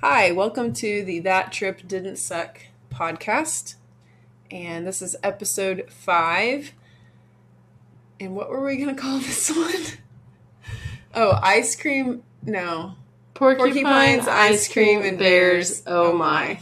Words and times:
Hi, 0.00 0.32
welcome 0.32 0.72
to 0.74 1.04
the 1.04 1.20
That 1.20 1.52
Trip 1.52 1.86
Didn't 1.86 2.16
Suck 2.16 2.60
podcast. 2.92 3.74
And 4.50 4.86
this 4.86 5.02
is 5.02 5.16
episode 5.22 5.86
five. 5.90 6.72
And 8.18 8.34
what 8.34 8.50
were 8.50 8.64
we 8.64 8.76
going 8.76 8.94
to 8.94 9.00
call 9.00 9.18
this 9.20 9.50
one? 9.50 9.98
Oh, 11.14 11.38
ice 11.42 11.76
cream. 11.76 12.22
No. 12.42 12.94
Porcupines, 13.34 14.26
ice 14.28 14.70
cream, 14.72 15.02
and 15.02 15.18
bears. 15.18 15.82
Oh, 15.86 16.12
oh 16.12 16.16
my. 16.16 16.60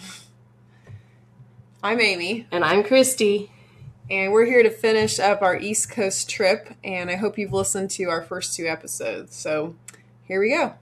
I'm 1.83 2.01
Amy, 2.01 2.47
And 2.51 2.65
I'm 2.65 2.83
Christy. 2.83 3.51
and 4.11 4.33
we're 4.33 4.47
here 4.47 4.63
to 4.65 4.71
finish 4.71 5.21
up 5.21 5.43
our 5.43 5.57
East 5.57 5.91
Coast 5.91 6.29
trip. 6.29 6.75
And 6.83 7.09
I 7.11 7.17
hope 7.17 7.39
you've 7.39 7.53
listened 7.53 7.91
to 7.93 8.05
our 8.05 8.23
first 8.23 8.55
two 8.57 8.67
episodes. 8.67 9.37
So 9.37 9.77
here 10.25 10.41
we 10.41 10.51
go. 10.51 10.75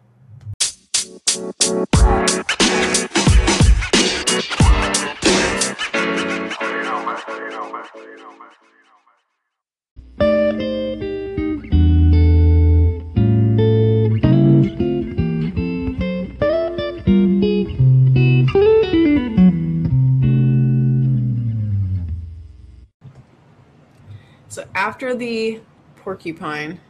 So 24.49 24.65
after 24.75 25.15
the 25.15 25.61
porcupine, 25.97 26.81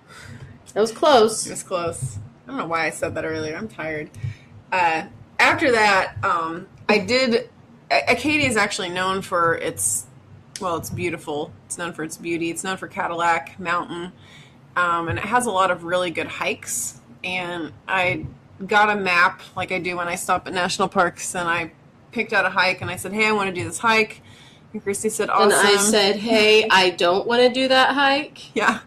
That 0.74 0.80
was 0.80 0.92
close. 0.92 1.46
It 1.46 1.50
was 1.50 1.62
close. 1.62 2.18
I 2.46 2.50
don't 2.50 2.58
know 2.58 2.66
why 2.66 2.86
I 2.86 2.90
said 2.90 3.14
that 3.16 3.24
earlier. 3.24 3.56
I'm 3.56 3.68
tired. 3.68 4.10
Uh, 4.70 5.06
after 5.38 5.72
that, 5.72 6.16
um, 6.24 6.68
I 6.88 6.98
did. 6.98 7.50
Acadia 7.90 8.48
is 8.48 8.56
actually 8.56 8.88
known 8.88 9.22
for 9.22 9.54
its, 9.54 10.06
well, 10.60 10.76
it's 10.76 10.90
beautiful. 10.90 11.52
It's 11.66 11.78
known 11.78 11.92
for 11.92 12.04
its 12.04 12.16
beauty. 12.16 12.50
It's 12.50 12.64
known 12.64 12.76
for 12.76 12.88
Cadillac 12.88 13.58
Mountain, 13.58 14.12
um, 14.76 15.08
and 15.08 15.18
it 15.18 15.24
has 15.24 15.46
a 15.46 15.50
lot 15.50 15.70
of 15.70 15.84
really 15.84 16.10
good 16.10 16.26
hikes. 16.26 17.00
And 17.24 17.72
I 17.88 18.26
got 18.64 18.90
a 18.90 18.96
map 18.96 19.42
like 19.56 19.72
I 19.72 19.78
do 19.78 19.96
when 19.96 20.08
I 20.08 20.14
stop 20.14 20.46
at 20.46 20.52
national 20.52 20.88
parks, 20.88 21.34
and 21.34 21.48
I 21.48 21.72
picked 22.12 22.32
out 22.32 22.44
a 22.46 22.50
hike, 22.50 22.80
and 22.80 22.90
I 22.90 22.96
said, 22.96 23.12
"Hey, 23.12 23.26
I 23.26 23.32
want 23.32 23.48
to 23.48 23.54
do 23.54 23.64
this 23.64 23.78
hike." 23.78 24.22
And 24.72 24.82
Christy 24.82 25.08
said, 25.08 25.30
"Awesome." 25.30 25.52
And 25.52 25.52
I 25.54 25.76
said, 25.76 26.16
hey, 26.16 26.68
I 26.70 26.90
don't 26.90 27.26
want 27.26 27.42
to 27.42 27.48
do 27.48 27.68
that 27.68 27.94
hike. 27.94 28.54
Yeah. 28.54 28.80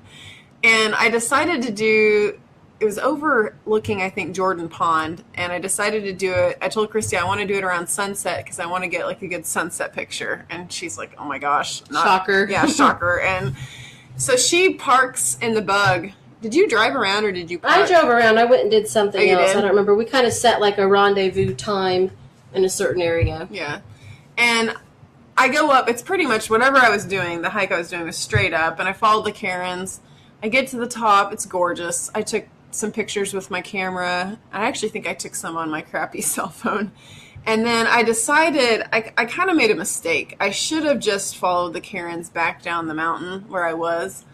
And 0.62 0.94
I 0.94 1.10
decided 1.10 1.62
to 1.64 1.72
do 1.72 2.38
it 2.80 2.86
was 2.86 2.98
overlooking 2.98 4.02
I 4.02 4.10
think 4.10 4.36
Jordan 4.36 4.70
Pond 4.70 5.24
and 5.36 5.52
I 5.52 5.60
decided 5.60 6.04
to 6.04 6.14
do 6.14 6.32
it. 6.34 6.58
I 6.62 6.70
told 6.70 6.90
Christy 6.90 7.18
I 7.18 7.26
want 7.26 7.42
to 7.42 7.48
do 7.48 7.56
it 7.56 7.64
around 7.64 7.88
sunset 7.88 8.44
because 8.44 8.60
I 8.60 8.66
want 8.66 8.84
to 8.84 8.90
get 8.90 9.06
like 9.06 9.22
a 9.22 9.28
good 9.28 9.46
sunset 9.46 9.94
picture 9.94 10.46
and 10.50 10.72
she's 10.72 10.98
like, 10.98 11.14
"Oh 11.18 11.26
my 11.26 11.40
gosh." 11.40 11.82
Shocker. 11.92 12.48
Yeah, 12.50 12.66
shocker. 12.68 13.20
and 13.22 13.56
so 14.16 14.36
she 14.36 14.74
parks 14.76 15.38
in 15.42 15.54
the 15.54 15.62
bug. 15.62 16.10
Did 16.42 16.56
you 16.56 16.70
drive 16.70 16.96
around 16.96 17.26
or 17.26 17.32
did 17.34 17.52
you 17.52 17.60
park? 17.60 17.74
I 17.76 17.86
drove 17.86 18.06
around. 18.10 18.38
I 18.40 18.46
went 18.46 18.62
and 18.62 18.72
did 18.72 18.88
something 18.88 19.20
Oh, 19.30 19.34
else. 19.40 19.50
did? 19.52 19.58
I 19.58 19.62
don't 19.62 19.70
remember. 19.72 19.94
We 19.94 20.06
kind 20.06 20.26
of 20.26 20.32
set 20.32 20.62
like 20.62 20.78
a 20.78 20.88
rendezvous 20.88 21.54
time 21.54 22.12
in 22.54 22.64
a 22.64 22.70
certain 22.70 23.02
area. 23.02 23.48
Yeah. 23.52 23.82
And 24.38 24.74
I 25.38 25.50
go 25.50 25.70
up, 25.72 25.90
it's 25.90 26.02
pretty 26.02 26.26
much 26.26 26.50
whatever 26.50 26.78
I 26.78 26.90
was 26.90 27.06
doing, 27.06 27.42
the 27.42 27.50
hike 27.50 27.72
I 27.72 27.78
was 27.78 27.90
doing 27.90 28.04
was 28.06 28.18
straight 28.18 28.54
up, 28.54 28.80
and 28.80 28.88
I 28.90 28.94
followed 28.94 29.26
the 29.26 29.32
cairns. 29.32 30.00
I 30.44 30.48
get 30.50 30.68
to 30.70 30.78
the 30.78 30.88
top, 30.88 31.32
it's 31.34 31.46
gorgeous. 31.46 32.10
I 32.16 32.22
took 32.22 32.46
some 32.72 32.92
pictures 32.92 33.34
with 33.34 33.52
my 33.52 33.62
camera. 33.62 34.40
I 34.52 34.66
actually 34.66 34.90
think 34.90 35.08
I 35.08 35.14
took 35.14 35.36
some 35.36 35.58
on 35.58 35.70
my 35.70 35.82
crappy 35.82 36.22
cell 36.22 36.50
phone. 36.50 36.92
And 37.46 37.66
then 37.66 37.88
I 37.88 38.04
decided, 38.04 38.84
I, 38.92 39.12
I 39.18 39.26
kind 39.26 39.50
of 39.50 39.56
made 39.56 39.72
a 39.72 39.76
mistake. 39.76 40.36
I 40.40 40.52
should 40.52 40.84
have 40.84 41.00
just 41.00 41.38
followed 41.38 41.74
the 41.74 41.82
cairns 41.82 42.30
back 42.30 42.62
down 42.62 42.88
the 42.88 42.94
mountain 42.94 43.48
where 43.50 43.66
I 43.66 43.74
was. 43.74 44.26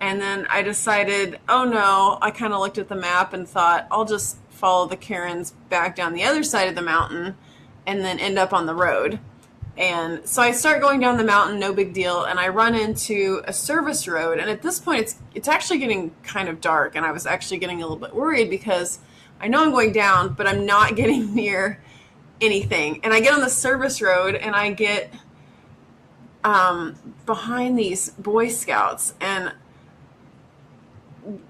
And 0.00 0.20
then 0.20 0.46
I 0.50 0.62
decided, 0.62 1.38
oh 1.48 1.64
no, 1.64 2.18
I 2.20 2.30
kind 2.30 2.52
of 2.52 2.60
looked 2.60 2.78
at 2.78 2.88
the 2.88 2.96
map 2.96 3.32
and 3.32 3.48
thought, 3.48 3.86
I'll 3.90 4.04
just 4.04 4.38
follow 4.50 4.86
the 4.86 4.96
cairns 4.96 5.52
back 5.68 5.94
down 5.94 6.14
the 6.14 6.24
other 6.24 6.42
side 6.42 6.68
of 6.68 6.74
the 6.74 6.82
mountain 6.82 7.36
and 7.86 8.00
then 8.00 8.18
end 8.18 8.38
up 8.38 8.52
on 8.52 8.66
the 8.66 8.74
road. 8.74 9.20
And 9.76 10.26
so 10.26 10.40
I 10.40 10.52
start 10.52 10.80
going 10.80 11.00
down 11.00 11.18
the 11.18 11.24
mountain, 11.24 11.58
no 11.58 11.74
big 11.74 11.92
deal, 11.92 12.24
and 12.24 12.40
I 12.40 12.48
run 12.48 12.74
into 12.74 13.42
a 13.44 13.52
service 13.52 14.08
road. 14.08 14.38
And 14.38 14.48
at 14.48 14.62
this 14.62 14.80
point, 14.80 15.00
it's 15.00 15.16
it's 15.34 15.48
actually 15.48 15.78
getting 15.78 16.12
kind 16.22 16.48
of 16.48 16.60
dark, 16.60 16.96
and 16.96 17.04
I 17.04 17.12
was 17.12 17.26
actually 17.26 17.58
getting 17.58 17.82
a 17.82 17.82
little 17.82 17.98
bit 17.98 18.14
worried 18.14 18.48
because 18.48 19.00
I 19.38 19.48
know 19.48 19.62
I'm 19.62 19.72
going 19.72 19.92
down, 19.92 20.32
but 20.32 20.46
I'm 20.46 20.64
not 20.64 20.96
getting 20.96 21.34
near 21.34 21.82
anything. 22.40 23.00
And 23.04 23.12
I 23.12 23.20
get 23.20 23.34
on 23.34 23.40
the 23.40 23.50
service 23.50 24.00
road, 24.00 24.34
and 24.34 24.56
I 24.56 24.72
get 24.72 25.12
um, 26.42 26.96
behind 27.26 27.78
these 27.78 28.10
Boy 28.10 28.48
Scouts, 28.48 29.12
and 29.20 29.52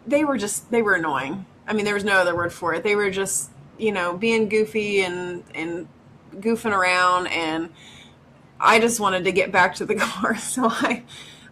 they 0.06 0.25
were 0.25 0.37
just 0.37 0.70
they 0.72 0.82
were 0.82 0.94
annoying. 0.94 1.47
I 1.69 1.75
mean, 1.75 1.84
there 1.84 1.94
was 1.94 2.04
no 2.04 2.14
other 2.14 2.34
word 2.34 2.53
for 2.53 2.75
it. 2.75 2.82
They 2.82 2.97
were 2.97 3.10
just 3.10 3.50
you 3.78 3.93
know 3.93 4.16
being 4.16 4.48
goofy 4.48 5.03
and 5.03 5.44
and 5.54 5.87
goofing 6.41 6.72
around 6.72 7.28
and 7.28 7.70
I 8.61 8.78
just 8.81 9.00
wanted 9.00 9.25
to 9.25 9.33
get 9.33 9.53
back 9.53 9.75
to 9.77 9.84
the 9.87 9.94
car, 10.06 10.37
so 10.37 10.69
I 10.71 11.03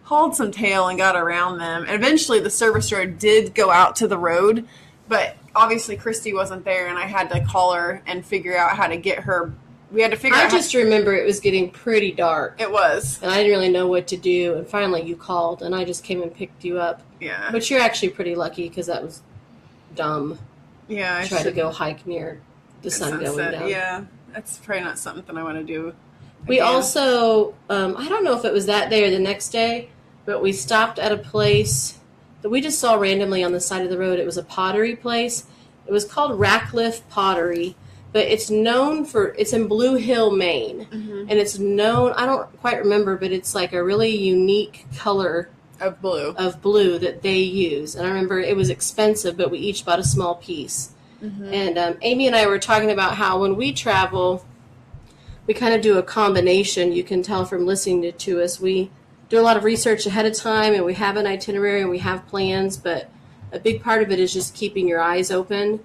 hauled 0.03 0.35
some 0.35 0.51
tail 0.51 0.87
and 0.87 0.97
got 0.97 1.15
around 1.15 1.57
them. 1.59 1.83
And 1.87 1.91
eventually, 1.91 2.39
the 2.39 2.49
service 2.49 2.91
road 2.91 3.17
did 3.19 3.53
go 3.55 3.71
out 3.71 3.95
to 3.97 4.07
the 4.07 4.17
road, 4.17 4.67
but 5.07 5.35
obviously, 5.55 5.95
Christy 5.97 6.33
wasn't 6.33 6.65
there, 6.65 6.87
and 6.87 6.97
I 6.97 7.05
had 7.05 7.29
to 7.31 7.43
call 7.45 7.73
her 7.73 8.01
and 8.07 8.25
figure 8.25 8.57
out 8.57 8.75
how 8.75 8.87
to 8.87 8.97
get 8.97 9.19
her. 9.19 9.53
We 9.91 10.01
had 10.01 10.11
to 10.11 10.17
figure 10.17 10.37
out 10.37 10.47
I 10.47 10.49
just 10.49 10.73
remember 10.73 11.13
it 11.13 11.25
was 11.25 11.39
getting 11.39 11.69
pretty 11.69 12.11
dark. 12.11 12.59
it 12.59 12.69
was, 12.71 13.19
And 13.21 13.31
I 13.31 13.37
didn't 13.37 13.51
really 13.51 13.69
know 13.69 13.87
what 13.87 14.07
to 14.07 14.17
do. 14.17 14.55
And 14.55 14.67
finally, 14.67 15.03
you 15.03 15.15
called, 15.15 15.61
and 15.61 15.73
I 15.75 15.85
just 15.85 16.03
came 16.03 16.21
and 16.23 16.33
picked 16.33 16.65
you 16.65 16.79
up. 16.79 17.01
yeah, 17.21 17.49
But 17.51 17.69
you're 17.69 17.79
actually 17.79 18.09
pretty 18.09 18.33
lucky 18.35 18.67
because 18.67 18.87
that 18.87 19.03
was 19.03 19.21
dumb. 19.95 20.39
yeah. 20.87 21.19
I 21.23 21.27
Try 21.27 21.37
to 21.37 21.43
should- 21.45 21.55
go 21.55 21.69
hike 21.69 22.05
near 22.07 22.41
the 22.81 22.91
sun 22.91 23.11
going 23.13 23.25
sunset. 23.27 23.51
down. 23.53 23.69
Yeah, 23.69 24.03
that's 24.33 24.57
probably 24.57 24.83
not 24.83 24.97
something 24.99 25.37
I 25.37 25.43
want 25.43 25.57
to 25.59 25.63
do. 25.63 25.93
We 26.47 26.59
again. 26.59 26.67
also, 26.67 27.55
um, 27.69 27.95
I 27.97 28.07
don't 28.07 28.23
know 28.23 28.37
if 28.37 28.45
it 28.45 28.53
was 28.53 28.65
that 28.67 28.89
day 28.89 29.03
or 29.05 29.11
the 29.11 29.19
next 29.19 29.49
day, 29.49 29.89
but 30.25 30.41
we 30.41 30.51
stopped 30.51 30.99
at 30.99 31.11
a 31.11 31.17
place 31.17 31.97
that 32.41 32.49
we 32.49 32.61
just 32.61 32.79
saw 32.79 32.95
randomly 32.95 33.43
on 33.43 33.51
the 33.51 33.59
side 33.59 33.83
of 33.83 33.89
the 33.89 33.97
road. 33.97 34.19
It 34.19 34.25
was 34.25 34.37
a 34.37 34.43
pottery 34.43 34.95
place. 34.95 35.45
It 35.87 35.91
was 35.91 36.05
called 36.05 36.39
Rackliffe 36.39 37.01
Pottery, 37.09 37.75
but 38.11 38.25
it's 38.27 38.49
known 38.49 39.05
for, 39.05 39.29
it's 39.37 39.53
in 39.53 39.67
Blue 39.67 39.95
Hill, 39.95 40.31
Maine. 40.31 40.87
Mhm. 40.91 41.21
And 41.29 41.31
it's 41.31 41.57
known, 41.59 42.13
I 42.15 42.25
don't 42.25 42.47
quite 42.61 42.77
remember, 42.79 43.17
but 43.17 43.31
it's 43.31 43.55
like 43.55 43.73
a 43.73 43.83
really 43.83 44.15
unique 44.15 44.85
color 44.97 45.49
of 45.81 46.01
blue. 46.01 46.33
of 46.37 46.61
blue 46.61 46.97
that 46.99 47.21
they 47.21 47.37
use. 47.37 47.95
And 47.95 48.05
I 48.05 48.09
remember 48.09 48.39
it 48.39 48.55
was 48.55 48.69
expensive, 48.69 49.35
but 49.37 49.51
we 49.51 49.57
each 49.59 49.83
bought 49.85 49.99
a 49.99 50.03
small 50.03 50.35
piece. 50.35 50.91
Mhm. 51.23 51.51
And 51.51 51.77
um, 51.77 51.95
Amy 52.01 52.27
and 52.27 52.35
I 52.35 52.45
were 52.47 52.59
talking 52.59 52.91
about 52.91 53.15
how 53.15 53.39
when 53.41 53.55
we 53.55 53.73
travel, 53.73 54.45
we 55.47 55.53
kind 55.53 55.73
of 55.73 55.81
do 55.81 55.97
a 55.97 56.03
combination. 56.03 56.91
You 56.91 57.03
can 57.03 57.21
tell 57.23 57.45
from 57.45 57.65
listening 57.65 58.01
to, 58.03 58.11
to 58.11 58.41
us. 58.41 58.59
We 58.59 58.89
do 59.29 59.39
a 59.39 59.41
lot 59.43 59.57
of 59.57 59.63
research 59.63 60.05
ahead 60.05 60.25
of 60.25 60.33
time 60.35 60.73
and 60.73 60.85
we 60.85 60.93
have 60.95 61.17
an 61.17 61.27
itinerary 61.27 61.81
and 61.81 61.89
we 61.89 61.99
have 61.99 62.27
plans, 62.27 62.77
but 62.77 63.09
a 63.51 63.59
big 63.59 63.81
part 63.81 64.01
of 64.01 64.11
it 64.11 64.19
is 64.19 64.33
just 64.33 64.53
keeping 64.55 64.87
your 64.87 65.01
eyes 65.01 65.31
open 65.31 65.79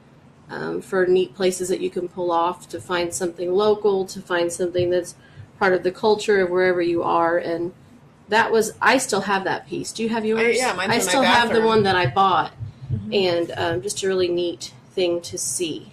um, 0.50 0.80
for 0.82 1.06
neat 1.06 1.34
places 1.34 1.68
that 1.68 1.80
you 1.80 1.90
can 1.90 2.08
pull 2.08 2.30
off 2.32 2.68
to 2.70 2.80
find 2.80 3.14
something 3.14 3.52
local, 3.52 4.04
to 4.06 4.20
find 4.20 4.52
something 4.52 4.90
that's 4.90 5.14
part 5.58 5.72
of 5.72 5.82
the 5.82 5.92
culture 5.92 6.40
of 6.40 6.50
wherever 6.50 6.82
you 6.82 7.02
are. 7.02 7.38
And 7.38 7.72
that 8.28 8.50
was, 8.50 8.72
I 8.80 8.98
still 8.98 9.22
have 9.22 9.44
that 9.44 9.66
piece. 9.68 9.92
Do 9.92 10.02
you 10.02 10.08
have 10.08 10.24
yours? 10.24 10.40
I- 10.42 10.50
yeah, 10.50 10.72
mine's 10.72 10.90
I 10.90 10.94
in 10.96 11.04
my 11.04 11.08
still 11.08 11.22
have 11.22 11.52
the 11.52 11.62
one 11.62 11.82
that 11.84 11.96
I 11.96 12.06
bought. 12.06 12.52
Mhm. 12.92 13.14
And 13.14 13.52
um, 13.56 13.82
just 13.82 14.02
a 14.02 14.08
really 14.08 14.28
neat 14.28 14.72
thing 14.92 15.20
to 15.22 15.38
see. 15.38 15.92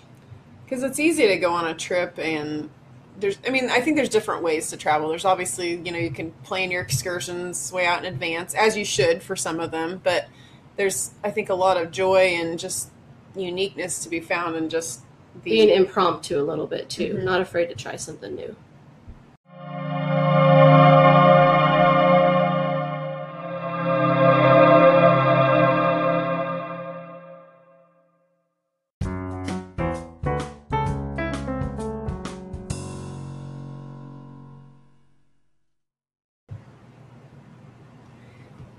because 0.66 0.84
it's 0.84 1.00
easy 1.00 1.28
to 1.28 1.38
go 1.38 1.54
on 1.54 1.68
a 1.68 1.74
trip 1.76 2.18
and 2.18 2.70
there's 3.18 3.38
i 3.48 3.50
mean 3.50 3.70
i 3.70 3.82
think 3.82 3.96
there's 3.96 4.10
different 4.10 4.44
ways 4.44 4.70
to 4.70 4.78
travel 4.78 5.10
there's 5.10 5.26
obviously 5.26 5.76
you 5.76 5.92
know 5.92 5.98
you 5.98 6.12
can 6.12 6.32
plan 6.44 6.70
your 6.72 6.82
excursions 6.82 7.72
way 7.72 7.86
out 7.86 8.00
in 8.00 8.06
advance 8.14 8.54
as 8.54 8.78
you 8.78 8.86
should 8.86 9.22
for 9.24 9.36
some 9.36 9.60
of 9.60 9.72
them 9.72 10.00
but 10.04 10.28
there's 10.76 11.12
i 11.24 11.32
think 11.32 11.50
a 11.50 11.54
lot 11.56 11.78
of 11.78 11.92
joy 11.92 12.36
and 12.40 12.60
just 12.60 12.90
uniqueness 13.36 14.04
to 14.04 14.10
be 14.10 14.20
found 14.20 14.56
in 14.56 14.70
just 14.70 15.02
the 15.44 15.52
being 15.52 15.70
impromptu 15.70 16.40
a 16.40 16.42
little 16.42 16.66
bit 16.66 16.90
too. 16.90 17.14
Mhm. 17.14 17.24
Not 17.24 17.42
afraid 17.42 17.68
to 17.70 17.76
try 17.76 17.96
something 17.96 18.34
new. 18.36 18.56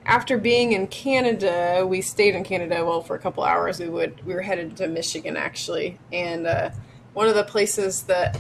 After 0.09 0.39
being 0.39 0.73
in 0.73 0.87
Canada, 0.87 1.87
we 1.87 2.01
stayed 2.01 2.35
in 2.35 2.43
Canada 2.43 2.83
well 2.83 3.03
for 3.03 3.15
a 3.15 3.19
couple 3.19 3.45
hours. 3.45 3.79
We 3.79 3.91
would 3.91 4.25
we 4.25 4.35
were 4.35 4.41
headed 4.41 4.75
to 4.79 4.89
Michigan 4.89 5.37
actually, 5.37 5.99
and 6.11 6.47
uh, 6.47 6.71
one 7.13 7.29
of 7.29 7.35
the 7.35 7.45
places 7.45 8.05
that 8.05 8.37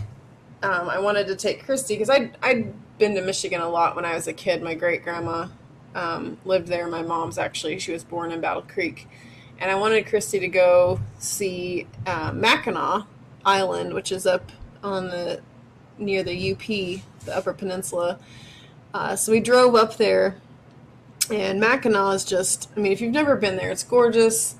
um, 0.62 0.88
I 0.88 0.98
wanted 0.98 1.26
to 1.26 1.36
take 1.36 1.64
Christy 1.64 1.94
because 1.94 2.08
I 2.08 2.30
I'd 2.42 2.72
been 2.98 3.14
to 3.16 3.20
Michigan 3.20 3.60
a 3.60 3.68
lot 3.68 3.94
when 3.94 4.06
I 4.06 4.14
was 4.14 4.26
a 4.26 4.32
kid. 4.32 4.62
My 4.62 4.74
great 4.74 5.04
grandma 5.04 5.48
um, 5.94 6.38
lived 6.46 6.68
there. 6.68 6.88
My 6.88 7.02
mom's 7.02 7.36
actually 7.36 7.78
she 7.78 7.92
was 7.92 8.02
born 8.02 8.32
in 8.32 8.40
Battle 8.40 8.62
Creek, 8.62 9.06
and 9.60 9.70
I 9.70 9.74
wanted 9.74 10.06
Christy 10.06 10.40
to 10.40 10.48
go 10.48 10.98
see 11.18 11.86
uh, 12.06 12.32
Mackinac 12.32 13.06
Island, 13.44 13.92
which 13.92 14.10
is 14.10 14.26
up 14.26 14.50
on 14.82 15.08
the 15.08 15.42
near 15.98 16.22
the 16.22 16.52
UP, 16.52 16.66
the 17.26 17.36
Upper 17.36 17.52
Peninsula. 17.52 18.18
Uh, 18.94 19.14
so 19.16 19.32
we 19.32 19.40
drove 19.40 19.74
up 19.74 19.98
there, 19.98 20.40
and 21.30 21.60
Mackinac 21.60 22.14
is 22.14 22.25
just, 22.25 22.70
I 22.76 22.80
mean, 22.80 22.92
if 22.92 23.00
you've 23.00 23.12
never 23.12 23.36
been 23.36 23.56
there, 23.56 23.70
it's 23.70 23.82
gorgeous. 23.84 24.56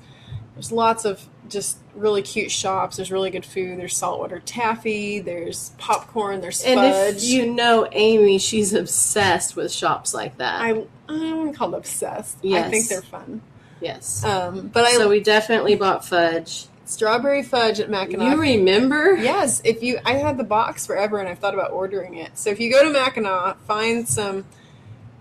There's 0.55 0.71
lots 0.71 1.05
of 1.05 1.25
just 1.47 1.77
really 1.95 2.21
cute 2.21 2.51
shops. 2.51 2.97
There's 2.97 3.11
really 3.11 3.31
good 3.31 3.45
food. 3.45 3.79
There's 3.79 3.95
saltwater 3.95 4.39
taffy. 4.39 5.19
There's 5.19 5.69
popcorn. 5.77 6.41
There's 6.41 6.63
fudge. 6.63 6.77
And 6.77 7.17
if 7.17 7.23
you 7.23 7.51
know 7.51 7.87
Amy, 7.91 8.37
she's 8.37 8.73
obsessed 8.73 9.55
with 9.55 9.71
shops 9.71 10.13
like 10.13 10.37
that. 10.37 10.61
I, 10.61 10.69
I 11.07 11.13
wouldn't 11.13 11.55
call 11.55 11.71
them 11.71 11.79
obsessed. 11.79 12.37
I 12.45 12.69
think 12.69 12.87
they're 12.87 13.01
fun. 13.01 13.41
yes. 13.81 14.23
Um, 14.23 14.67
but 14.67 14.85
I 14.85 14.91
so 14.93 15.09
we 15.09 15.21
definitely 15.21 15.75
bought 15.75 16.05
fudge. 16.05 16.67
strawberry 16.85 17.41
fudge 17.41 17.79
at 17.79 17.89
Mackinac. 17.89 18.31
You 18.35 18.39
remember? 18.39 19.15
Yes, 19.15 19.61
if 19.63 19.81
you, 19.81 19.97
I 20.05 20.13
had 20.15 20.37
the 20.37 20.43
box 20.43 20.85
forever, 20.85 21.17
and 21.19 21.27
I've 21.27 21.39
thought 21.39 21.53
about 21.53 21.71
ordering 21.71 22.15
it. 22.15 22.37
So 22.37 22.49
if 22.51 22.59
you 22.59 22.71
go 22.71 22.83
to 22.83 22.91
Mackinac, 22.91 23.59
find 23.61 24.07
some, 24.07 24.45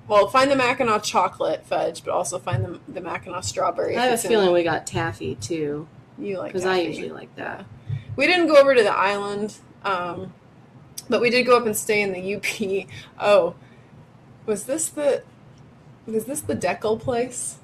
well, 0.08 0.26
find 0.28 0.50
the 0.50 0.56
Mackinac 0.56 1.02
chocolate 1.02 1.64
fudge, 1.66 2.02
but 2.04 2.12
also 2.12 2.38
find 2.38 2.64
the 2.64 2.80
the 2.92 3.00
Mackinac 3.00 3.44
strawberry. 3.44 3.96
I 3.96 4.06
have 4.06 4.14
a 4.14 4.28
feeling 4.28 4.52
we 4.52 4.62
got 4.64 4.86
taffy 4.86 5.34
too, 5.36 5.86
you 6.18 6.38
like 6.38 6.52
because 6.52 6.66
I 6.66 6.78
usually 6.78 7.10
like 7.10 7.34
that. 7.36 7.66
We 8.16 8.26
didn't 8.26 8.48
go 8.48 8.56
over 8.56 8.74
to 8.74 8.82
the 8.82 8.92
island, 8.92 9.56
um, 9.84 10.32
but 11.08 11.20
we 11.20 11.30
did 11.30 11.44
go 11.46 11.56
up 11.56 11.66
and 11.66 11.76
stay 11.76 12.00
in 12.02 12.12
the 12.12 12.34
UP. 12.34 12.88
Oh, 13.20 13.54
was 14.46 14.64
this 14.64 14.88
the 14.88 15.22
was 16.06 16.24
this 16.24 16.40
the 16.40 16.56
Deckel 16.56 16.98
place, 16.98 17.58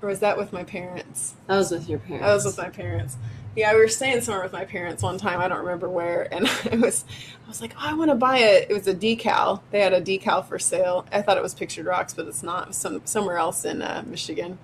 or 0.00 0.08
was 0.08 0.20
that 0.20 0.38
with 0.38 0.52
my 0.52 0.64
parents? 0.64 1.34
That 1.46 1.56
was 1.58 1.70
with 1.70 1.88
your 1.88 1.98
parents. 1.98 2.26
I 2.26 2.34
was 2.34 2.44
with 2.44 2.58
my 2.58 2.70
parents. 2.70 3.16
Yeah, 3.56 3.72
we 3.72 3.80
were 3.80 3.88
staying 3.88 4.22
somewhere 4.22 4.42
with 4.42 4.52
my 4.52 4.64
parents 4.64 5.02
one 5.02 5.16
time. 5.16 5.40
I 5.40 5.46
don't 5.46 5.60
remember 5.60 5.88
where, 5.88 6.32
and 6.32 6.46
I 6.72 6.76
was, 6.76 7.04
I 7.44 7.48
was 7.48 7.60
like, 7.60 7.74
oh, 7.76 7.82
I 7.82 7.94
want 7.94 8.10
to 8.10 8.16
buy 8.16 8.38
it. 8.38 8.70
It 8.70 8.74
was 8.74 8.88
a 8.88 8.94
decal. 8.94 9.60
They 9.70 9.80
had 9.80 9.92
a 9.92 10.00
decal 10.00 10.44
for 10.44 10.58
sale. 10.58 11.06
I 11.12 11.22
thought 11.22 11.36
it 11.36 11.42
was 11.42 11.54
Pictured 11.54 11.86
Rocks, 11.86 12.14
but 12.14 12.26
it's 12.26 12.42
not. 12.42 12.68
It 12.68 12.74
some 12.74 13.02
somewhere 13.04 13.38
else 13.38 13.64
in 13.64 13.82
uh, 13.82 14.02
Michigan. 14.06 14.58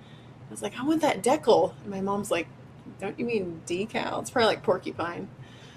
I 0.49 0.51
was 0.51 0.61
like, 0.61 0.77
I 0.77 0.83
want 0.83 1.01
that 1.01 1.23
decal. 1.23 1.73
And 1.83 1.91
my 1.91 2.01
mom's 2.01 2.29
like, 2.29 2.47
Don't 2.99 3.17
you 3.17 3.25
mean 3.25 3.61
decal? 3.65 4.21
It's 4.21 4.29
probably 4.29 4.47
like 4.47 4.63
porcupine. 4.63 5.29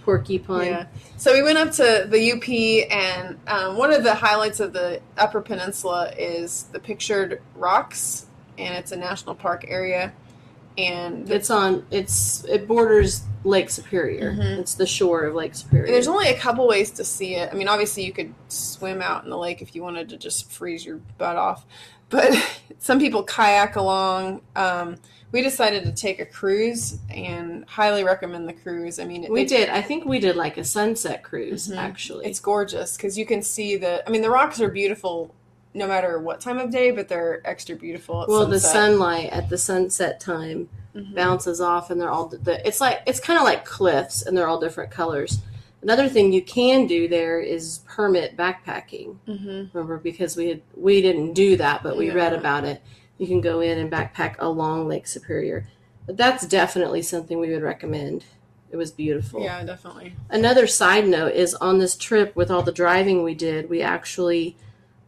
Porcupine. 0.02 0.66
Yeah. 0.66 0.86
So 1.16 1.32
we 1.32 1.42
went 1.42 1.56
up 1.56 1.70
to 1.72 2.06
the 2.08 2.32
UP, 2.32 2.90
and 2.90 3.38
um, 3.46 3.76
one 3.78 3.92
of 3.92 4.02
the 4.02 4.14
highlights 4.14 4.58
of 4.58 4.72
the 4.72 5.00
Upper 5.16 5.40
Peninsula 5.40 6.12
is 6.18 6.64
the 6.72 6.80
Pictured 6.80 7.40
Rocks, 7.54 8.26
and 8.58 8.74
it's 8.74 8.90
a 8.92 8.96
national 8.96 9.36
park 9.36 9.64
area. 9.68 10.12
And 10.76 11.30
It's 11.30 11.50
on. 11.50 11.86
It's 11.90 12.44
it 12.44 12.66
borders 12.66 13.22
Lake 13.44 13.70
Superior. 13.70 14.32
Mhm. 14.32 14.58
It's 14.58 14.74
the 14.74 14.86
shore 14.86 15.24
of 15.24 15.34
Lake 15.34 15.54
Superior. 15.54 15.86
there's 15.92 16.08
only 16.08 16.28
a 16.28 16.36
couple 16.38 16.66
ways 16.66 16.90
to 16.92 17.04
see 17.04 17.36
it. 17.36 17.50
I 17.52 17.54
mean, 17.54 17.68
obviously, 17.68 18.04
you 18.04 18.12
could 18.12 18.34
swim 18.48 19.00
out 19.02 19.24
in 19.24 19.30
the 19.30 19.38
lake 19.38 19.62
if 19.62 19.74
you 19.76 19.82
wanted 19.82 20.08
to 20.08 20.16
just 20.16 20.50
freeze 20.50 20.84
your 20.84 20.96
butt 21.18 21.36
off, 21.36 21.64
but 22.08 22.32
some 22.78 22.98
people 22.98 23.22
kayak 23.22 23.76
along. 23.76 24.40
Um, 24.56 24.96
we 25.30 25.42
decided 25.42 25.84
to 25.84 25.92
take 25.92 26.20
a 26.20 26.26
cruise, 26.26 26.98
and 27.10 27.64
highly 27.68 28.02
recommend 28.04 28.48
the 28.48 28.52
cruise. 28.52 28.98
I 29.00 29.04
mean, 29.04 29.24
it, 29.24 29.30
we 29.32 29.42
it- 29.42 29.48
did. 29.48 29.68
I 29.68 29.82
think 29.82 30.04
we 30.04 30.18
did 30.20 30.36
like 30.36 30.56
a 30.58 30.64
sunset 30.64 31.22
cruise 31.22 31.68
Mhm. 31.68 31.76
actually. 31.76 32.26
It's 32.26 32.40
gorgeous 32.40 32.96
because 32.96 33.16
you 33.18 33.26
can 33.26 33.42
see 33.42 33.76
the. 33.76 34.04
I 34.06 34.10
mean, 34.10 34.22
the 34.22 34.30
rocks 34.30 34.60
are 34.60 34.68
beautiful 34.68 35.34
no 35.74 35.86
matter 35.88 36.18
what 36.20 36.40
time 36.40 36.58
of 36.58 36.70
day, 36.70 36.90
but 36.92 37.08
they're 37.08 37.42
extra 37.44 37.74
beautiful. 37.76 38.22
At 38.22 38.28
well, 38.28 38.46
the 38.46 38.60
sunlight 38.60 39.30
at 39.30 39.48
the 39.48 39.58
sunset 39.58 40.20
time 40.20 40.68
Mhm. 40.94 41.14
bounces 41.14 41.60
off, 41.60 41.90
and 41.90 42.00
they're 42.00 42.10
all. 42.10 42.28
The, 42.28 42.66
it's 42.66 42.80
like 42.80 43.00
it's 43.06 43.18
kind 43.20 43.38
of 43.38 43.44
like 43.44 43.64
cliffs, 43.64 44.22
and 44.22 44.36
they're 44.36 44.46
all 44.46 44.60
different 44.60 44.90
colors. 44.92 45.38
Another 45.82 46.08
thing 46.08 46.32
you 46.32 46.40
can 46.40 46.86
do 46.86 47.08
there 47.08 47.40
is 47.40 47.80
permit 47.86 48.36
backpacking. 48.36 49.16
Mhm. 49.28 49.70
Remember, 49.74 49.98
because 49.98 50.36
we 50.36 50.48
had 50.48 50.62
we 50.76 51.02
didn't 51.02 51.34
do 51.34 51.56
that, 51.56 51.82
but 51.82 51.96
we 51.96 52.06
Yeah. 52.06 52.14
read 52.14 52.32
about 52.32 52.64
it. 52.64 52.80
You 53.18 53.26
can 53.26 53.40
go 53.40 53.60
in 53.60 53.78
and 53.78 53.90
backpack 53.90 54.36
along 54.38 54.86
Lake 54.88 55.06
Superior, 55.08 55.66
but 56.06 56.16
that's 56.16 56.46
definitely 56.46 57.02
something 57.02 57.38
we 57.40 57.50
would 57.52 57.62
recommend. 57.62 58.24
It 58.70 58.76
was 58.76 58.90
beautiful. 58.90 59.40
Yeah, 59.42 59.62
definitely. 59.64 60.14
Another 60.30 60.66
side 60.66 61.06
note 61.06 61.32
is 61.34 61.54
on 61.56 61.78
this 61.78 61.94
trip 61.96 62.34
with 62.34 62.50
all 62.50 62.62
the 62.62 62.72
driving 62.72 63.22
we 63.22 63.34
did, 63.34 63.68
we 63.70 63.82
actually 63.82 64.56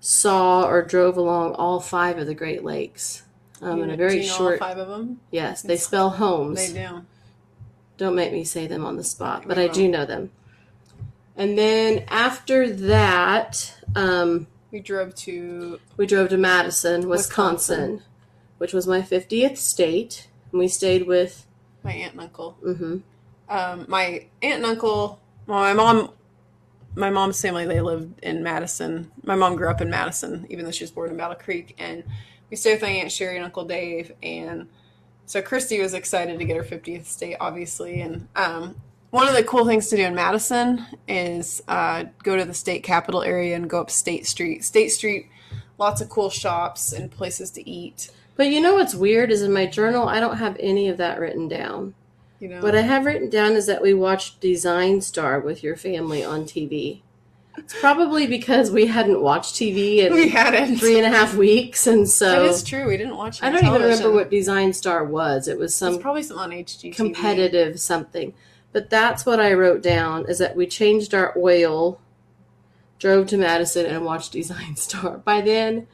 saw 0.00 0.64
or 0.66 0.82
drove 0.82 1.16
along 1.16 1.54
all 1.54 1.81
five 1.81 2.19
of 2.19 2.26
the 2.26 2.34
Great 2.34 2.64
Lakes 2.64 3.22
um, 3.62 3.82
in 3.82 3.90
a 3.90 3.96
very 3.96 4.22
short. 4.22 4.58
five 4.58 4.78
of 4.78 4.88
them. 4.88 5.20
Yes, 5.31 5.62
they 5.62 5.76
spell 5.76 6.10
homes. 6.10 6.72
They 6.72 6.81
do. 6.87 7.02
Don't 7.96 8.14
make 8.14 8.32
me 8.32 8.44
say 8.44 8.66
them 8.66 8.84
on 8.84 8.96
the 8.96 9.04
spot, 9.04 9.44
but 9.46 9.56
We 9.56 9.64
I 9.64 9.69
do 9.69 9.88
know 9.88 10.04
them. 10.04 10.31
And 11.37 11.56
then 11.58 12.04
after 12.08 12.70
that, 12.70 13.75
um, 13.94 14.46
We 14.70 14.81
drove 14.81 15.14
to 15.16 15.81
we 15.96 16.06
drove 16.06 16.28
to 16.31 16.37
Madison, 16.37 17.08
Wisconsin, 17.08 17.93
Wisconsin. 17.93 18.02
which 18.58 18.72
was 18.72 18.87
my 18.87 19.00
50th 19.02 19.56
state. 19.56 20.28
And 20.52 20.58
we 20.60 20.69
stayed 20.69 21.06
with, 21.06 21.46
my 21.82 21.93
aunt 21.93 22.12
and 22.12 22.20
uncle. 22.22 22.52
hmm 22.62 22.98
um, 23.48 23.84
my 23.88 24.26
aunt 24.43 24.56
and 24.56 24.66
uncle 24.66 25.20
well 25.46 25.60
my 25.60 25.72
mom 25.72 26.10
my 26.96 27.10
mom's 27.10 27.40
family 27.40 27.66
they 27.66 27.81
lived 27.81 28.19
in 28.22 28.43
madison. 28.43 29.10
My 29.22 29.37
mom 29.37 29.54
grew 29.54 29.69
up 29.69 29.81
in 29.81 29.90
madison 29.90 30.46
even 30.50 30.64
though 30.64 30.70
she 30.70 30.84
was 30.84 30.90
born 30.90 31.10
in 31.10 31.16
battle 31.16 31.37
creek. 31.37 31.75
And 31.78 32.02
we 32.50 32.56
stayed 32.56 32.75
with 32.75 32.82
my 32.82 32.88
aunt 32.88 33.12
sherry 33.12 33.37
and 33.37 33.44
uncle 33.44 33.64
dave. 33.64 34.12
And 34.22 34.69
so 35.26 35.43
christy 35.43 35.81
was 35.81 35.94
excited 35.94 36.38
to 36.38 36.44
get 36.44 36.56
her 36.56 36.64
50th 36.64 37.04
state 37.04 37.37
obviously. 37.38 38.00
And 38.00 38.26
um, 38.34 38.76
one 39.10 39.28
of 39.28 39.34
the 39.34 39.44
cool 39.44 39.66
things 39.66 39.88
to 39.88 39.96
do 39.96 40.04
in 40.04 40.14
madison 40.14 40.84
is 41.06 41.62
uh, 41.69 42.04
go 42.22 42.37
to 42.37 42.44
the 42.44 42.54
state 42.54 42.82
capitol 42.82 43.22
area 43.22 43.54
and 43.54 43.70
go 43.70 43.81
up 43.81 43.90
state 43.90 44.26
street. 44.26 44.64
State 44.64 44.88
street 44.88 45.28
lots 45.78 46.00
of 46.00 46.08
cool 46.08 46.31
shops 46.31 46.93
and 46.93 47.10
places 47.10 47.50
to 47.52 47.69
eat. 47.69 48.10
But 48.37 48.48
you 48.48 48.60
know 48.60 48.75
what's 48.75 48.94
weird 48.94 49.31
is 49.31 49.43
in 49.43 49.52
my 49.52 49.66
journal, 49.66 50.08
I 50.08 50.20
don't 50.20 50.37
have 50.37 50.56
any 50.60 50.88
of 50.88 50.98
that 50.98 51.19
written 51.19 51.48
down. 51.48 51.94
You 52.40 52.48
know 52.48 52.60
What 52.60 52.74
I 52.76 52.82
have 52.82 53.04
written 53.04 53.30
down 53.30 53.52
is 53.52 53.66
that 53.66 53.82
we 53.82 53.94
watched 53.94 54.40
Design 54.40 55.00
Star 55.00 55.40
with 55.40 55.62
your 55.62 55.76
family 55.76 56.24
on 56.24 56.44
TV. 56.44 57.00
It's 57.58 57.78
probably 57.81 58.26
because 58.26 58.70
we 58.70 58.86
hadn't 58.86 59.22
watched 59.22 59.55
TV 59.55 60.10
we 60.10 60.24
in 60.24 60.28
hadn't 60.28 60.76
three 60.76 60.98
and 60.98 61.06
a 61.06 61.16
half 61.16 61.34
weeks, 61.34 61.86
and 61.86 62.08
so 62.08 62.44
is 62.44 62.62
true 62.62 62.86
we 62.86 62.96
didn't 62.98 63.16
watch 63.16 63.38
it 63.38 63.44
I 63.44 63.50
don't 63.50 63.64
even 63.64 63.81
remember 63.81 64.12
what 64.12 64.31
Design 64.31 64.72
Star 64.74 65.05
was. 65.05 65.48
It 65.48 65.58
was 65.58 65.74
some 65.74 65.98
probably 65.98 66.22
something 66.22 66.44
on 66.44 66.50
HGTV. 66.50 66.94
competitive 66.94 67.81
something. 67.81 68.34
But 68.72 68.90
that's 68.90 69.24
what 69.24 69.40
I 69.40 69.55
wrote 69.55 69.82
down 69.82 70.26
is 70.28 70.38
that 70.38 70.55
we 70.55 70.66
changed 70.66 71.14
our 71.14 71.32
oil, 71.38 71.98
drove 72.98 73.26
to 73.28 73.38
Madison, 73.38 73.86
and 73.86 74.05
watched 74.05 74.32
Design 74.32 74.76
Star. 74.76 75.16
By 75.16 75.40
then, 75.40 75.86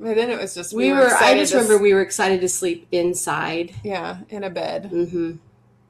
But 0.00 0.16
then 0.16 0.30
it 0.30 0.40
was 0.40 0.52
just 0.52 0.74
we, 0.74 0.92
were. 0.92 1.14
I 1.14 1.36
just 1.36 1.54
remember 1.54 1.78
we 1.78 1.94
were 1.94 2.02
excited 2.02 2.40
to 2.40 2.48
sleep 2.48 2.88
inside. 2.90 3.72
yeah, 3.84 4.18
in 4.30 4.42
a 4.42 4.50
bed 4.50 4.86
hmm 4.86 5.32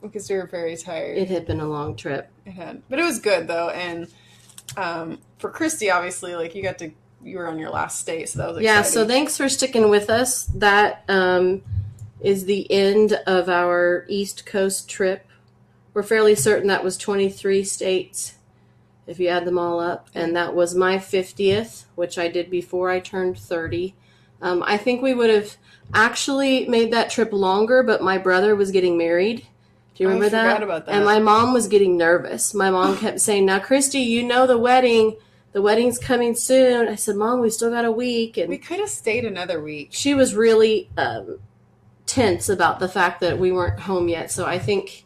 because 0.09 0.29
we 0.31 0.37
were 0.37 0.47
very 0.47 0.77
tired. 0.77 1.19
It 1.19 1.29
had 1.29 1.47
been 1.47 1.61
a 1.61 1.67
long 1.69 1.97
trip. 1.97 2.31
It 2.47 2.53
had, 2.53 2.83
but 2.89 2.99
it 2.99 3.05
was 3.05 3.19
good 3.19 3.47
though. 3.49 3.71
And 3.71 4.09
um, 4.77 5.19
for 5.39 5.51
Christy, 5.51 5.91
obviously, 5.91 6.35
like 6.37 6.55
you 6.55 6.63
got 6.63 6.79
to, 6.79 6.91
you 7.23 7.39
were 7.39 7.47
on 7.49 7.59
your 7.59 7.71
last 7.71 8.01
state, 8.01 8.29
so 8.29 8.39
that 8.41 8.55
was 8.55 8.63
Yeah, 8.63 8.81
exciting. 8.81 8.93
so 8.93 9.07
thanks 9.07 9.37
for 9.37 9.49
sticking 9.49 9.89
with 9.91 10.11
us. 10.11 10.45
That 10.47 11.05
um, 11.09 11.63
is 12.21 12.45
the 12.45 12.71
end 12.71 13.13
of 13.27 13.49
our 13.49 14.05
East 14.09 14.47
Coast 14.47 14.89
trip. 14.89 15.27
We're 15.93 16.03
fairly 16.03 16.35
certain 16.35 16.69
that 16.69 16.83
was 16.83 16.97
23 16.97 17.63
states, 17.65 18.35
if 19.07 19.21
you 19.21 19.29
add 19.29 19.45
them 19.45 19.59
all 19.59 19.79
up. 19.79 20.09
And 20.15 20.35
that 20.35 20.55
was 20.55 20.75
my 20.75 20.97
50th, 20.99 21.85
which 21.95 22.19
I 22.19 22.27
did 22.29 22.51
before 22.51 22.91
I 22.91 22.99
turned 23.01 23.39
30. 23.39 23.95
Um, 24.43 24.63
I 24.67 24.77
think 24.77 25.01
we 25.03 25.15
would 25.15 25.31
have 25.31 25.57
actually 25.93 26.67
made 26.67 26.93
that 26.93 27.11
trip 27.11 27.33
longer, 27.33 27.83
but 27.83 28.03
my 28.03 28.19
brother 28.19 28.57
was 28.57 28.71
getting 28.73 28.99
married. 28.99 29.47
Do 29.95 30.03
you 30.03 30.11
I 30.11 30.15
remember 30.15 30.31
that? 30.31 30.63
about 30.63 30.87
that. 30.87 30.95
And 30.95 31.05
my 31.05 31.21
mom 31.21 31.53
was 31.53 31.69
getting 31.69 31.97
nervous. 31.97 32.53
My 32.53 32.71
mom 32.71 32.97
kept 32.97 33.21
saying, 33.21 33.47
Now, 33.47 33.61
Christy, 33.61 34.01
you 34.01 34.25
know 34.25 34.47
the 34.47 34.59
wedding. 34.59 35.17
The 35.53 35.63
wedding's 35.63 35.99
coming 35.99 36.35
soon. 36.35 36.89
I 36.89 36.97
said, 36.97 37.15
Mom, 37.15 37.41
we 37.41 37.49
still 37.49 37.71
got 37.71 37.85
a 37.85 37.93
week. 37.93 38.37
And 38.37 38.49
we 38.49 38.59
could 38.59 38.81
have 38.81 38.89
stayed 38.89 39.25
another 39.25 39.63
week. 39.63 39.91
she 39.93 40.13
was 40.13 40.35
really 40.35 40.91
um, 40.99 41.39
tense 42.07 42.49
about 42.49 42.81
the 42.81 42.89
fact 42.89 43.21
that 43.21 43.39
we 43.39 43.53
weren't 43.53 43.79
home 43.79 44.09
yet. 44.09 44.33
So 44.33 44.47
I 44.47 44.59
think 44.59 45.05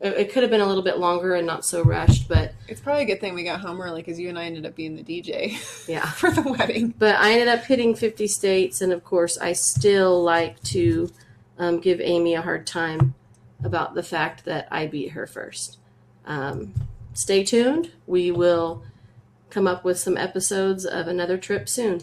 it, 0.00 0.14
it 0.14 0.32
could 0.32 0.42
have 0.42 0.50
been 0.50 0.62
a 0.62 0.66
little 0.66 0.82
bit 0.82 0.96
longer 0.96 1.34
and 1.34 1.46
not 1.46 1.66
so 1.66 1.82
rushed. 1.82 2.26
But 2.26 2.54
It's 2.66 2.80
probably 2.80 3.02
a 3.02 3.06
good 3.06 3.20
thing 3.20 3.34
we 3.34 3.44
got 3.44 3.60
home 3.60 3.78
early 3.78 4.00
because 4.00 4.18
you 4.18 4.30
and 4.30 4.38
I 4.38 4.44
ended 4.46 4.64
up 4.64 4.74
being 4.74 4.96
the 4.96 5.02
DJ 5.02 5.52
yeah. 5.88 6.10
for 6.12 6.30
the 6.30 6.40
wedding. 6.40 6.94
But 6.98 7.16
I 7.16 7.32
ended 7.32 7.48
up 7.48 7.64
hitting 7.64 7.94
50 7.94 8.26
states. 8.26 8.80
And 8.80 8.90
of 8.90 9.04
course, 9.04 9.36
I 9.36 9.52
still 9.52 10.22
like 10.22 10.62
to 10.62 11.10
um, 11.58 11.78
give 11.78 12.00
Amy 12.00 12.34
a 12.36 12.40
hard 12.40 12.66
time 12.66 13.14
about 13.64 13.94
the 13.94 14.02
fact 14.02 14.44
that 14.44 14.68
I 14.70 14.86
beat 14.86 15.12
her 15.12 15.26
first. 15.26 15.78
Um, 16.26 16.74
stay 17.14 17.44
tuned. 17.44 17.92
We 18.06 18.30
will 18.30 18.82
come 19.50 19.66
up 19.66 19.84
with 19.84 19.98
some 19.98 20.16
episodes 20.16 20.84
of 20.84 21.08
another 21.08 21.36
trip 21.36 21.68
soon. 21.68 22.02